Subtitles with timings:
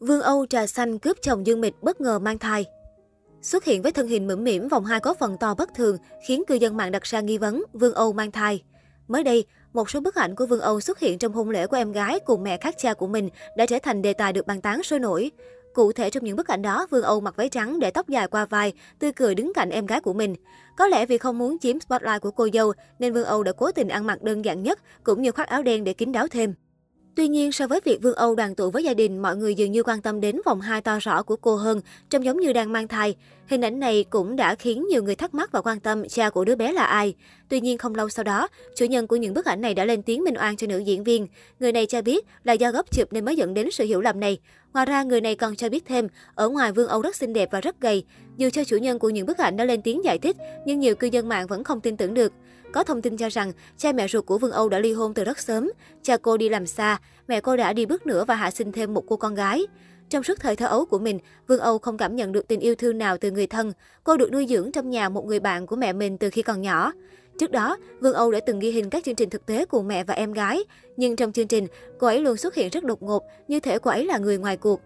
[0.00, 2.64] Vương Âu trà xanh cướp chồng Dương Mịch bất ngờ mang thai.
[3.42, 6.42] Xuất hiện với thân hình mẫm mỉm, vòng hai có phần to bất thường, khiến
[6.46, 8.62] cư dân mạng đặt ra nghi vấn Vương Âu mang thai.
[9.08, 11.76] Mới đây, một số bức ảnh của Vương Âu xuất hiện trong hôn lễ của
[11.76, 14.60] em gái cùng mẹ khác cha của mình đã trở thành đề tài được bàn
[14.60, 15.30] tán sôi nổi.
[15.74, 18.28] Cụ thể trong những bức ảnh đó, Vương Âu mặc váy trắng để tóc dài
[18.28, 20.34] qua vai, tươi cười đứng cạnh em gái của mình.
[20.76, 23.72] Có lẽ vì không muốn chiếm spotlight của cô dâu, nên Vương Âu đã cố
[23.72, 26.54] tình ăn mặc đơn giản nhất, cũng như khoác áo đen để kín đáo thêm.
[27.18, 29.72] Tuy nhiên, so với việc Vương Âu đoàn tụ với gia đình, mọi người dường
[29.72, 31.80] như quan tâm đến vòng hai to rõ của cô hơn,
[32.10, 33.16] trông giống như đang mang thai.
[33.46, 36.44] Hình ảnh này cũng đã khiến nhiều người thắc mắc và quan tâm cha của
[36.44, 37.14] đứa bé là ai.
[37.48, 40.02] Tuy nhiên, không lâu sau đó, chủ nhân của những bức ảnh này đã lên
[40.02, 41.26] tiếng minh oan cho nữ diễn viên.
[41.60, 44.20] Người này cho biết là do góc chụp nên mới dẫn đến sự hiểu lầm
[44.20, 44.38] này.
[44.72, 47.48] Ngoài ra, người này còn cho biết thêm, ở ngoài Vương Âu rất xinh đẹp
[47.52, 48.04] và rất gầy.
[48.36, 50.94] Dù cho chủ nhân của những bức ảnh đã lên tiếng giải thích, nhưng nhiều
[50.94, 52.32] cư dân mạng vẫn không tin tưởng được.
[52.72, 55.24] Có thông tin cho rằng cha mẹ ruột của Vương Âu đã ly hôn từ
[55.24, 55.70] rất sớm.
[56.02, 58.94] Cha cô đi làm xa, mẹ cô đã đi bước nữa và hạ sinh thêm
[58.94, 59.66] một cô con gái.
[60.10, 62.74] Trong suốt thời thơ ấu của mình, Vương Âu không cảm nhận được tình yêu
[62.74, 63.72] thương nào từ người thân.
[64.04, 66.62] Cô được nuôi dưỡng trong nhà một người bạn của mẹ mình từ khi còn
[66.62, 66.92] nhỏ.
[67.38, 70.04] Trước đó, Vương Âu đã từng ghi hình các chương trình thực tế của mẹ
[70.04, 70.64] và em gái.
[70.96, 71.66] Nhưng trong chương trình,
[71.98, 74.56] cô ấy luôn xuất hiện rất đột ngột, như thể cô ấy là người ngoài
[74.56, 74.80] cuộc.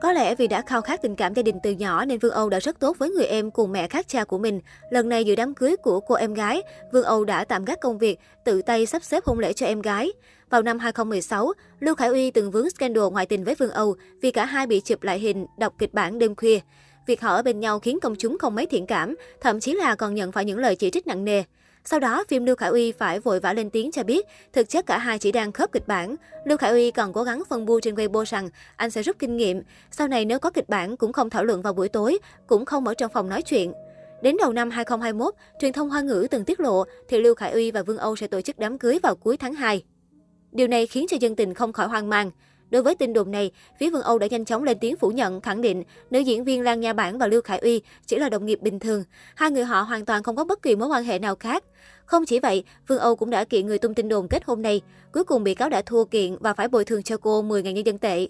[0.00, 2.48] Có lẽ vì đã khao khát tình cảm gia đình từ nhỏ nên Vương Âu
[2.48, 4.60] đã rất tốt với người em cùng mẹ khác cha của mình.
[4.90, 6.62] Lần này dự đám cưới của cô em gái,
[6.92, 9.82] Vương Âu đã tạm gác công việc, tự tay sắp xếp hôn lễ cho em
[9.82, 10.12] gái.
[10.50, 14.30] Vào năm 2016, Lưu Khải Uy từng vướng scandal ngoại tình với Vương Âu vì
[14.30, 16.58] cả hai bị chụp lại hình đọc kịch bản đêm khuya.
[17.06, 19.94] Việc họ ở bên nhau khiến công chúng không mấy thiện cảm, thậm chí là
[19.94, 21.42] còn nhận phải những lời chỉ trích nặng nề.
[21.84, 24.86] Sau đó, phim Lưu Khải Uy phải vội vã lên tiếng cho biết, thực chất
[24.86, 26.16] cả hai chỉ đang khớp kịch bản.
[26.44, 29.36] Lưu Khải Uy còn cố gắng phân bua trên Weibo rằng anh sẽ rút kinh
[29.36, 29.62] nghiệm.
[29.90, 32.86] Sau này nếu có kịch bản cũng không thảo luận vào buổi tối, cũng không
[32.86, 33.72] ở trong phòng nói chuyện.
[34.22, 37.70] Đến đầu năm 2021, truyền thông Hoa ngữ từng tiết lộ thì Lưu Khải Uy
[37.70, 39.84] và Vương Âu sẽ tổ chức đám cưới vào cuối tháng 2.
[40.52, 42.30] Điều này khiến cho dân tình không khỏi hoang mang.
[42.70, 45.40] Đối với tin đồn này, phía Vương Âu đã nhanh chóng lên tiếng phủ nhận,
[45.40, 48.46] khẳng định nữ diễn viên Lan Nha Bản và Lưu Khải Uy chỉ là đồng
[48.46, 49.04] nghiệp bình thường.
[49.34, 51.64] Hai người họ hoàn toàn không có bất kỳ mối quan hệ nào khác.
[52.04, 54.80] Không chỉ vậy, Vương Âu cũng đã kiện người tung tin đồn kết hôn này.
[55.12, 57.86] Cuối cùng bị cáo đã thua kiện và phải bồi thường cho cô 10.000 nhân
[57.86, 58.28] dân tệ.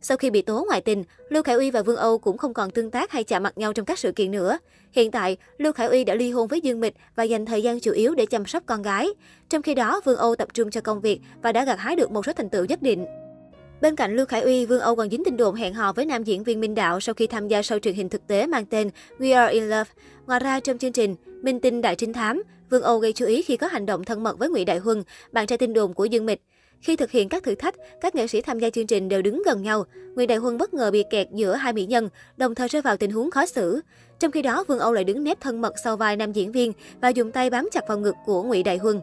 [0.00, 2.70] Sau khi bị tố ngoại tình, Lưu Khải Uy và Vương Âu cũng không còn
[2.70, 4.58] tương tác hay chạm mặt nhau trong các sự kiện nữa.
[4.92, 7.80] Hiện tại, Lưu Khải Uy đã ly hôn với Dương Mịch và dành thời gian
[7.80, 9.08] chủ yếu để chăm sóc con gái.
[9.48, 12.10] Trong khi đó, Vương Âu tập trung cho công việc và đã gặt hái được
[12.10, 13.06] một số thành tựu nhất định.
[13.80, 16.24] Bên cạnh Lưu Khải Uy, Vương Âu còn dính tin đồn hẹn hò với nam
[16.24, 18.90] diễn viên Minh Đạo sau khi tham gia show truyền hình thực tế mang tên
[19.18, 19.90] We Are In Love.
[20.26, 23.42] Ngoài ra, trong chương trình Minh Tinh Đại Trinh Thám, Vương Âu gây chú ý
[23.42, 25.02] khi có hành động thân mật với Ngụy Đại Huân,
[25.32, 26.42] bạn trai tin đồn của Dương Mịch.
[26.80, 29.42] Khi thực hiện các thử thách, các nghệ sĩ tham gia chương trình đều đứng
[29.46, 29.84] gần nhau.
[30.14, 32.96] Ngụy Đại Huân bất ngờ bị kẹt giữa hai mỹ nhân, đồng thời rơi vào
[32.96, 33.80] tình huống khó xử.
[34.18, 36.72] Trong khi đó, Vương Âu lại đứng nép thân mật sau vai nam diễn viên
[37.00, 39.00] và dùng tay bám chặt vào ngực của Ngụy Đại Huân.